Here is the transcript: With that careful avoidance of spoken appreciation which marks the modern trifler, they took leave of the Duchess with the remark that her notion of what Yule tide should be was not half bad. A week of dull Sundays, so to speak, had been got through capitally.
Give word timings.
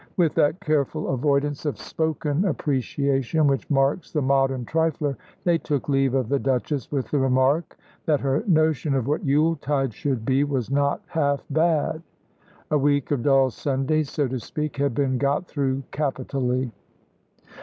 With 0.17 0.33
that 0.33 0.59
careful 0.61 1.13
avoidance 1.13 1.63
of 1.63 1.77
spoken 1.77 2.45
appreciation 2.45 3.45
which 3.45 3.69
marks 3.69 4.11
the 4.11 4.21
modern 4.23 4.65
trifler, 4.65 5.15
they 5.43 5.59
took 5.59 5.87
leave 5.87 6.15
of 6.15 6.27
the 6.27 6.39
Duchess 6.39 6.91
with 6.91 7.11
the 7.11 7.19
remark 7.19 7.77
that 8.07 8.21
her 8.21 8.43
notion 8.47 8.95
of 8.95 9.05
what 9.05 9.23
Yule 9.23 9.57
tide 9.57 9.93
should 9.93 10.25
be 10.25 10.43
was 10.43 10.71
not 10.71 11.03
half 11.05 11.43
bad. 11.51 12.01
A 12.71 12.79
week 12.79 13.11
of 13.11 13.21
dull 13.21 13.51
Sundays, 13.51 14.09
so 14.09 14.27
to 14.27 14.39
speak, 14.39 14.77
had 14.77 14.95
been 14.95 15.19
got 15.19 15.45
through 15.45 15.83
capitally. 15.91 16.71